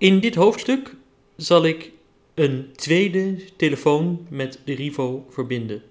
In 0.00 0.20
dit 0.20 0.34
hoofdstuk 0.34 0.94
zal 1.36 1.64
ik 1.64 1.90
een 2.34 2.70
tweede 2.74 3.36
telefoon 3.56 4.26
met 4.28 4.58
de 4.64 4.74
Rivo 4.74 5.26
verbinden. 5.30 5.82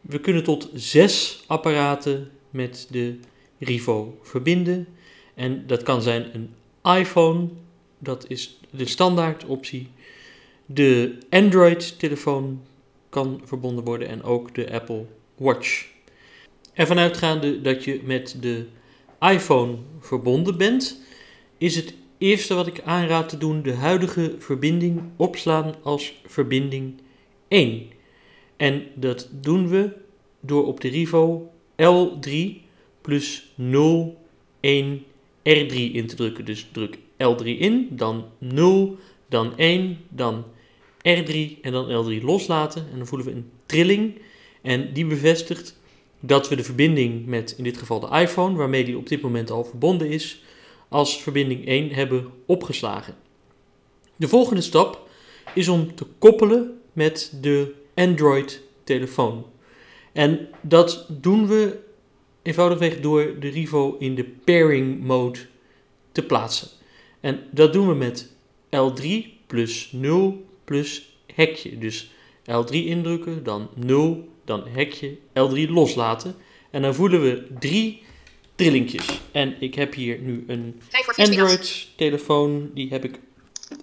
We 0.00 0.20
kunnen 0.20 0.44
tot 0.44 0.70
zes 0.74 1.44
apparaten 1.46 2.30
met 2.50 2.86
de 2.90 3.18
Rivo 3.58 4.18
verbinden. 4.22 4.86
En 5.34 5.66
dat 5.66 5.82
kan 5.82 6.02
zijn 6.02 6.30
een 6.34 6.54
iPhone, 6.98 7.48
dat 7.98 8.24
is 8.28 8.58
de 8.70 8.86
standaard 8.86 9.44
optie. 9.44 9.88
De 10.66 11.18
Android-telefoon 11.30 12.62
kan 13.08 13.40
verbonden 13.44 13.84
worden 13.84 14.08
en 14.08 14.22
ook 14.22 14.54
de 14.54 14.72
Apple 14.72 15.06
Watch. 15.36 15.86
Ervan 16.72 16.98
uitgaande 16.98 17.60
dat 17.60 17.84
je 17.84 18.00
met 18.04 18.36
de 18.40 18.66
iPhone 19.20 19.76
verbonden 19.98 20.56
bent, 20.56 21.00
is 21.58 21.76
het 21.76 21.94
eerste 22.20 22.54
wat 22.54 22.66
ik 22.66 22.82
aanraad 22.84 23.28
te 23.28 23.38
doen 23.38 23.62
de 23.62 23.72
huidige 23.72 24.34
verbinding 24.38 25.02
opslaan 25.16 25.74
als 25.82 26.14
verbinding 26.26 26.94
1. 27.48 27.86
En 28.56 28.82
dat 28.94 29.28
doen 29.32 29.68
we 29.68 29.90
door 30.40 30.66
op 30.66 30.80
de 30.80 30.88
Rivo 30.88 31.50
L3 31.82 32.30
plus 33.00 33.52
0, 33.54 34.20
1, 34.60 35.04
R3 35.48 35.74
in 35.74 36.06
te 36.06 36.14
drukken. 36.14 36.44
Dus 36.44 36.68
druk 36.72 36.98
L3 36.98 37.44
in, 37.44 37.88
dan 37.90 38.24
0, 38.38 38.96
dan 39.28 39.56
1, 39.56 39.98
dan 40.08 40.44
R3 40.98 41.60
en 41.62 41.72
dan 41.72 42.04
L3 42.04 42.24
loslaten. 42.24 42.86
En 42.92 42.96
dan 42.96 43.06
voelen 43.06 43.26
we 43.26 43.32
een 43.32 43.50
trilling. 43.66 44.20
En 44.62 44.92
die 44.92 45.06
bevestigt 45.06 45.78
dat 46.20 46.48
we 46.48 46.56
de 46.56 46.64
verbinding 46.64 47.26
met 47.26 47.54
in 47.56 47.64
dit 47.64 47.78
geval 47.78 48.00
de 48.00 48.18
iPhone, 48.18 48.56
waarmee 48.56 48.84
die 48.84 48.96
op 48.96 49.08
dit 49.08 49.20
moment 49.20 49.50
al 49.50 49.64
verbonden 49.64 50.08
is, 50.08 50.42
als 50.90 51.22
verbinding 51.22 51.66
1 51.66 51.92
hebben 51.92 52.30
opgeslagen. 52.46 53.14
De 54.16 54.28
volgende 54.28 54.62
stap 54.62 55.08
is 55.54 55.68
om 55.68 55.94
te 55.94 56.06
koppelen 56.18 56.80
met 56.92 57.32
de 57.40 57.74
Android-telefoon. 57.94 59.46
En 60.12 60.48
dat 60.60 61.06
doen 61.08 61.46
we 61.46 61.78
eenvoudigweg 62.42 63.00
door 63.00 63.38
de 63.38 63.48
Rivo 63.48 63.96
in 63.98 64.14
de 64.14 64.24
pairing 64.24 65.04
mode 65.04 65.38
te 66.12 66.22
plaatsen. 66.22 66.68
En 67.20 67.40
dat 67.50 67.72
doen 67.72 67.88
we 67.88 67.94
met 67.94 68.32
L3 68.76 69.06
plus 69.46 69.92
0 69.92 70.44
plus 70.64 71.16
hekje. 71.34 71.78
Dus 71.78 72.10
L3 72.42 72.70
indrukken, 72.70 73.44
dan 73.44 73.68
0, 73.74 74.28
dan 74.44 74.68
hekje, 74.68 75.16
L3 75.16 75.70
loslaten. 75.70 76.34
En 76.70 76.82
dan 76.82 76.94
voelen 76.94 77.22
we 77.22 77.46
3 77.58 78.02
trillingetjes. 78.60 79.20
En 79.32 79.56
ik 79.60 79.74
heb 79.74 79.94
hier 79.94 80.18
nu 80.18 80.44
een 80.46 80.80
Android-telefoon. 81.16 82.70
Die 82.74 82.88
heb 82.90 83.04
ik 83.04 83.18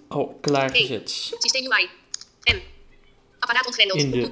al 0.08 0.38
klaargezet. 0.40 1.10
Systeem 1.10 1.72
UI. 1.72 1.88
M. 2.56 2.60
Apparaat 3.38 3.66
ontgrendeld. 3.66 4.00
In 4.00 4.10
de 4.10 4.28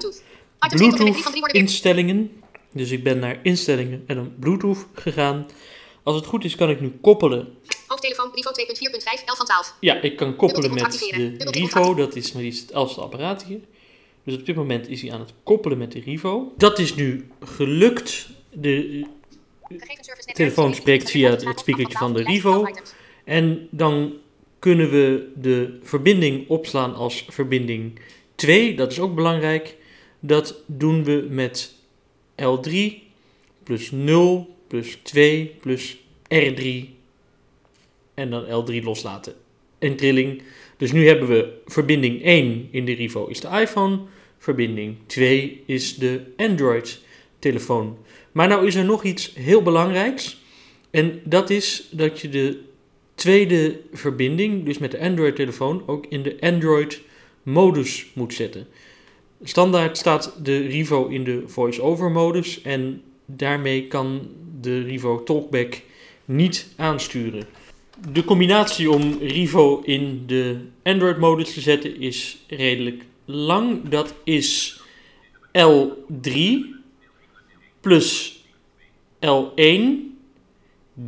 Bluetooth-instellingen. 0.69 2.41
Dus 2.71 2.91
ik 2.91 3.03
ben 3.03 3.19
naar 3.19 3.39
instellingen 3.43 4.03
en 4.07 4.15
dan 4.15 4.33
Bluetooth 4.39 4.85
gegaan. 4.93 5.47
Als 6.03 6.15
het 6.15 6.25
goed 6.25 6.43
is, 6.43 6.55
kan 6.55 6.69
ik 6.69 6.81
nu 6.81 6.91
koppelen. 7.01 7.57
Hoofdtelefoon, 7.87 8.31
Rivo 8.33 8.49
2.4.5, 8.49 9.25
11 9.25 9.37
van 9.37 9.45
12. 9.45 9.75
Ja, 9.79 10.01
ik 10.01 10.15
kan 10.15 10.35
koppelen 10.35 10.73
met 10.73 10.91
de 10.91 11.49
Rivo. 11.51 11.93
Dat 11.93 12.15
is 12.15 12.31
maar 12.31 12.43
liefst 12.43 12.69
het 12.69 12.89
11e 12.89 12.99
apparaat 12.99 13.43
hier. 13.43 13.59
Dus 14.23 14.35
op 14.35 14.45
dit 14.45 14.55
moment 14.55 14.87
is 14.87 15.01
hij 15.01 15.11
aan 15.11 15.19
het 15.19 15.33
koppelen 15.43 15.77
met 15.77 15.91
de 15.91 15.99
Rivo. 15.99 16.53
Dat 16.57 16.79
is 16.79 16.95
nu 16.95 17.27
gelukt. 17.39 18.29
De 18.51 19.05
telefoon 20.33 20.73
spreekt 20.73 21.11
via 21.11 21.29
het 21.29 21.59
speakertje 21.59 21.97
van 21.97 22.13
de 22.13 22.23
Rivo. 22.23 22.65
En 23.23 23.67
dan 23.71 24.13
kunnen 24.59 24.89
we 24.89 25.31
de 25.35 25.79
verbinding 25.83 26.49
opslaan 26.49 26.95
als 26.95 27.25
verbinding 27.29 27.99
2. 28.35 28.75
Dat 28.75 28.91
is 28.91 28.99
ook 28.99 29.15
belangrijk. 29.15 29.75
Dat 30.19 30.63
doen 30.65 31.03
we 31.03 31.27
met 31.29 31.75
L3 32.41 32.93
plus 33.63 33.91
0 33.91 34.55
plus 34.67 34.97
2 35.03 35.55
plus 35.61 35.97
R3 36.33 36.65
en 38.13 38.29
dan 38.29 38.45
L3 38.45 38.83
loslaten. 38.83 39.33
Een 39.79 39.95
trilling. 39.95 40.41
Dus 40.77 40.91
nu 40.91 41.07
hebben 41.07 41.27
we 41.27 41.61
verbinding 41.65 42.23
1 42.23 42.67
in 42.71 42.85
de 42.85 42.93
Rivo 42.93 43.25
is 43.25 43.39
de 43.39 43.47
iPhone. 43.47 43.99
Verbinding 44.37 44.95
2 45.05 45.63
is 45.65 45.95
de 45.95 46.21
Android 46.37 47.01
telefoon. 47.39 47.97
Maar 48.31 48.47
nou 48.47 48.67
is 48.67 48.75
er 48.75 48.85
nog 48.85 49.03
iets 49.03 49.35
heel 49.35 49.61
belangrijks. 49.61 50.37
En 50.89 51.21
dat 51.23 51.49
is 51.49 51.87
dat 51.91 52.19
je 52.19 52.29
de 52.29 52.59
tweede 53.15 53.79
verbinding, 53.93 54.65
dus 54.65 54.77
met 54.77 54.91
de 54.91 54.99
Android-telefoon, 54.99 55.83
ook 55.85 56.05
in 56.09 56.23
de 56.23 56.37
Android-modus 56.39 58.05
moet 58.13 58.33
zetten. 58.33 58.67
Standaard 59.43 59.97
staat 59.97 60.33
de 60.43 60.57
Rivo 60.57 61.07
in 61.07 61.23
de 61.23 61.43
voice-over-modus 61.45 62.61
en 62.61 63.01
daarmee 63.25 63.87
kan 63.87 64.27
de 64.61 64.81
Rivo 64.81 65.23
Talkback 65.23 65.81
niet 66.25 66.67
aansturen. 66.75 67.43
De 68.11 68.23
combinatie 68.23 68.91
om 68.91 69.17
Rivo 69.21 69.81
in 69.83 70.23
de 70.25 70.57
Android-modus 70.83 71.53
te 71.53 71.61
zetten 71.61 71.99
is 71.99 72.37
redelijk 72.47 73.03
lang. 73.25 73.89
Dat 73.89 74.13
is 74.23 74.79
L3 75.57 76.76
plus 77.87 78.43
L1 79.19 79.81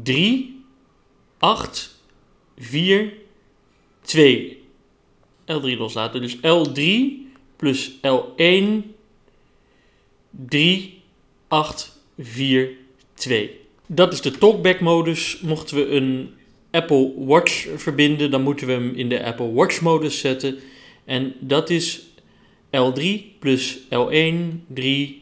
3 0.04 0.64
8 1.38 2.00
4 2.58 3.14
2 4.02 4.62
L3 5.46 5.78
loslaten. 5.78 6.22
Dus 6.22 6.38
L3 6.38 6.82
plus 7.56 7.92
L1 7.92 8.64
3 10.48 11.02
8 11.48 12.00
4 12.18 12.70
2. 13.14 13.60
Dat 13.86 14.14
is 14.14 14.22
de 14.22 14.32
talkback 14.32 14.80
modus. 14.80 15.40
Mochten 15.42 15.76
we 15.76 15.90
een 15.90 16.34
Apple 16.72 17.14
Watch 17.18 17.68
verbinden, 17.76 18.32
dan 18.32 18.42
moeten 18.42 18.68
we 18.68 18.74
hem 18.74 18.94
in 18.96 19.10
de 19.10 19.24
Apple 19.24 19.54
Watch 19.54 19.82
modus 19.82 20.20
zetten. 20.20 20.60
En 21.06 21.34
dat 21.40 21.70
is 21.70 22.08
L3 22.72 23.04
plus 23.40 23.80
L1 23.80 24.36
3 24.74 25.22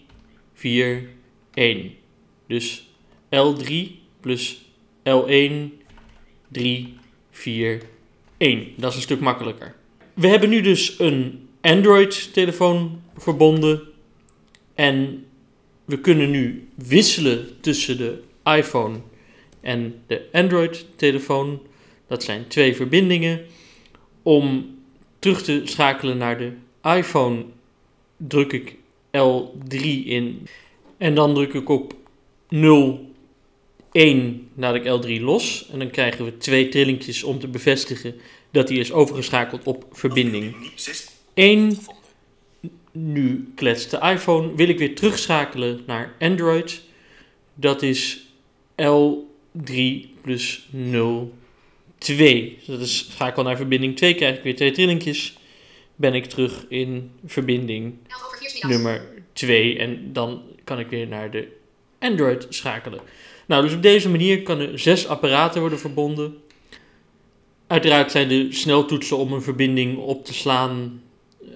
4 0.54 1.16
1. 1.58 1.96
Dus 2.48 2.88
L3 3.36 3.74
plus 4.20 4.66
L1 5.04 5.52
3 6.52 6.94
4 7.32 7.82
1. 8.38 8.74
Dat 8.76 8.90
is 8.90 8.96
een 8.96 9.02
stuk 9.02 9.20
makkelijker. 9.20 9.76
We 10.14 10.28
hebben 10.28 10.50
nu 10.50 10.62
dus 10.62 11.00
een 11.00 11.48
Android-telefoon 11.62 13.02
verbonden. 13.18 13.82
En 14.76 15.26
we 15.86 16.02
kunnen 16.02 16.32
nu 16.32 16.68
wisselen 16.76 17.62
tussen 17.62 17.98
de 17.98 18.22
iPhone 18.44 19.00
en 19.62 20.02
de 20.08 20.28
Android-telefoon. 20.32 21.62
Dat 22.08 22.24
zijn 22.24 22.48
twee 22.48 22.76
verbindingen. 22.76 23.46
Om 24.24 24.76
terug 25.20 25.44
te 25.44 25.62
schakelen 25.64 26.18
naar 26.18 26.38
de 26.38 26.52
iPhone 26.84 27.46
druk 28.18 28.54
ik 28.54 28.76
L3 29.18 29.80
in. 30.06 30.48
En 30.98 31.16
dan 31.16 31.34
druk 31.34 31.54
ik 31.54 31.70
op 31.70 31.96
0, 32.50 33.12
1, 33.92 34.50
laat 34.56 34.76
ik 34.76 34.84
L3 34.84 35.22
los. 35.22 35.70
En 35.72 35.80
dan 35.80 35.90
krijgen 35.90 36.26
we 36.26 36.38
twee 36.38 36.70
trillingjes 36.70 37.24
om 37.24 37.40
te 37.40 37.48
bevestigen 37.48 38.16
dat 38.52 38.70
hij 38.70 38.78
is 38.78 38.92
overgeschakeld 38.92 39.64
op 39.64 39.86
verbinding 39.92 40.56
1. 41.34 41.78
Nu 42.92 43.52
kletst 43.56 43.92
de 43.92 44.00
iPhone. 44.02 44.56
Wil 44.56 44.70
ik 44.70 44.78
weer 44.78 44.96
terugschakelen 44.96 45.84
naar 45.86 46.16
Android. 46.20 46.82
Dat 47.54 47.82
is 47.82 48.28
L3 48.82 49.76
plus 50.22 50.68
0, 50.70 51.34
2. 51.98 52.56
Dus 52.58 52.66
dat 52.66 52.80
is 52.80 53.10
schakel 53.12 53.44
naar 53.44 53.58
verbinding 53.58 53.96
2. 53.96 54.16
Krijg 54.16 54.38
ik 54.38 54.44
weer 54.44 54.56
twee 54.56 54.72
trillingjes. 54.72 55.38
Ben 55.96 56.14
ik 56.14 56.26
terug 56.26 56.66
in 56.70 57.12
verbinding 57.26 57.94
11 58.08 58.26
over 58.26 58.38
4 58.38 58.52
middags. 58.52 58.74
nummer 58.74 59.17
2 59.38 59.78
en 59.78 60.14
dan 60.14 60.42
kan 60.64 60.80
ik 60.80 60.90
weer 60.90 61.08
naar 61.08 61.32
de 61.32 61.48
Android 62.00 62.46
schakelen. 62.50 63.00
Nou, 63.46 63.64
dus 63.64 63.74
op 63.74 63.82
deze 63.82 64.10
manier 64.10 64.44
kan 64.44 64.60
er 64.60 64.80
zes 64.80 65.08
apparaten 65.08 65.60
worden 65.62 65.80
verbonden. 65.80 66.38
Uiteraard 67.68 68.12
zijn 68.12 68.28
de 68.28 68.54
sneltoetsen 68.54 69.18
om 69.18 69.34
een 69.34 69.42
verbinding 69.42 69.98
op 69.98 70.26
te 70.26 70.34
slaan 70.34 71.02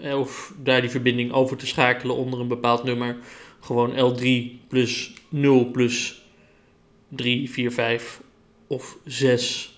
eh, 0.01 0.19
of 0.19 0.53
daar 0.63 0.81
die 0.81 0.89
verbinding 0.89 1.31
over 1.31 1.57
te 1.57 1.67
schakelen 1.67 2.15
onder 2.15 2.39
een 2.39 2.47
bepaald 2.47 2.83
nummer. 2.83 3.17
Gewoon 3.59 4.15
L3 4.15 4.27
plus 4.67 5.13
0 5.29 5.65
plus 5.65 6.21
3, 7.07 7.49
4, 7.49 7.71
5 7.71 8.21
of 8.67 8.97
6. 9.05 9.73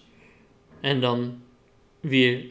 En 0.82 1.02
dan 1.02 1.42
weer 2.00 2.46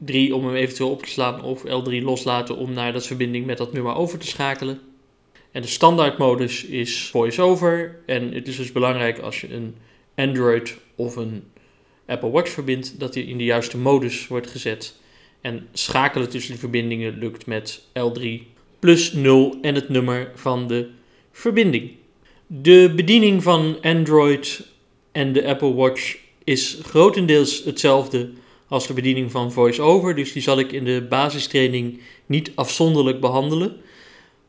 R3 0.00 0.32
om 0.32 0.46
hem 0.46 0.54
eventueel 0.54 0.90
op 0.90 1.02
te 1.02 1.10
slaan 1.10 1.42
of 1.42 1.62
L3 1.62 2.02
loslaten 2.02 2.56
om 2.56 2.72
naar 2.72 2.92
dat 2.92 3.06
verbinding 3.06 3.46
met 3.46 3.58
dat 3.58 3.72
nummer 3.72 3.94
over 3.94 4.18
te 4.18 4.26
schakelen. 4.26 4.80
En 5.52 5.62
de 5.62 5.68
standaardmodus 5.68 6.64
is 6.64 7.08
voice-over. 7.08 8.00
En 8.06 8.32
het 8.32 8.48
is 8.48 8.56
dus 8.56 8.72
belangrijk 8.72 9.18
als 9.18 9.40
je 9.40 9.54
een 9.54 9.74
Android 10.14 10.76
of 10.94 11.16
een 11.16 11.44
Apple 12.06 12.30
Watch 12.30 12.50
verbindt, 12.50 13.00
dat 13.00 13.12
die 13.12 13.26
in 13.26 13.38
de 13.38 13.44
juiste 13.44 13.78
modus 13.78 14.26
wordt 14.26 14.46
gezet. 14.46 14.96
En 15.40 15.68
schakelen 15.72 16.28
tussen 16.28 16.52
de 16.52 16.58
verbindingen 16.58 17.18
lukt 17.18 17.46
met 17.46 17.82
L3 17.98 18.26
plus 18.78 19.12
0 19.12 19.58
en 19.62 19.74
het 19.74 19.88
nummer 19.88 20.30
van 20.34 20.66
de 20.66 20.88
verbinding. 21.32 21.90
De 22.46 22.92
bediening 22.96 23.42
van 23.42 23.76
Android 23.82 24.66
en 25.12 25.32
de 25.32 25.46
Apple 25.46 25.74
Watch 25.74 26.16
is 26.44 26.78
grotendeels 26.82 27.64
hetzelfde 27.64 28.30
als 28.70 28.86
de 28.86 28.92
bediening 28.92 29.30
van 29.30 29.52
VoiceOver, 29.52 30.14
dus 30.14 30.32
die 30.32 30.42
zal 30.42 30.58
ik 30.58 30.72
in 30.72 30.84
de 30.84 31.06
basistraining 31.08 32.00
niet 32.26 32.52
afzonderlijk 32.54 33.20
behandelen. 33.20 33.76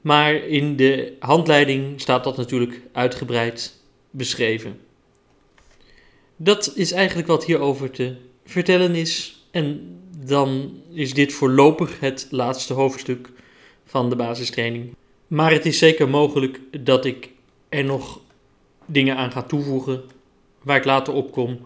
Maar 0.01 0.33
in 0.33 0.75
de 0.75 1.13
handleiding 1.19 2.01
staat 2.01 2.23
dat 2.23 2.37
natuurlijk 2.37 2.81
uitgebreid 2.91 3.79
beschreven. 4.09 4.79
Dat 6.35 6.71
is 6.75 6.91
eigenlijk 6.91 7.27
wat 7.27 7.45
hierover 7.45 7.91
te 7.91 8.15
vertellen 8.45 8.95
is. 8.95 9.43
En 9.51 9.97
dan 10.25 10.79
is 10.93 11.13
dit 11.13 11.33
voorlopig 11.33 11.99
het 11.99 12.27
laatste 12.29 12.73
hoofdstuk 12.73 13.29
van 13.85 14.09
de 14.09 14.15
basistraining. 14.15 14.95
Maar 15.27 15.51
het 15.51 15.65
is 15.65 15.77
zeker 15.77 16.09
mogelijk 16.09 16.59
dat 16.79 17.05
ik 17.05 17.29
er 17.69 17.83
nog 17.83 18.19
dingen 18.85 19.17
aan 19.17 19.31
ga 19.31 19.43
toevoegen 19.43 20.03
waar 20.63 20.77
ik 20.77 20.85
later 20.85 21.13
op 21.13 21.31
kom. 21.31 21.59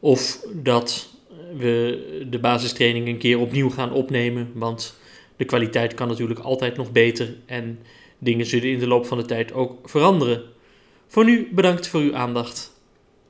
Of 0.00 0.40
dat 0.52 1.16
we 1.56 2.26
de 2.30 2.38
basistraining 2.38 3.08
een 3.08 3.18
keer 3.18 3.38
opnieuw 3.38 3.70
gaan 3.70 3.92
opnemen. 3.92 4.50
Want 4.54 4.98
de 5.36 5.44
kwaliteit 5.44 5.94
kan 5.94 6.08
natuurlijk 6.08 6.40
altijd 6.40 6.76
nog 6.76 6.92
beter. 6.92 7.36
En 7.46 7.78
dingen 8.18 8.46
zullen 8.46 8.70
in 8.70 8.78
de 8.78 8.86
loop 8.86 9.06
van 9.06 9.18
de 9.18 9.24
tijd 9.24 9.52
ook 9.52 9.88
veranderen. 9.88 10.42
Voor 11.06 11.24
nu 11.24 11.48
bedankt 11.52 11.88
voor 11.88 12.00
uw 12.00 12.14
aandacht. 12.14 12.77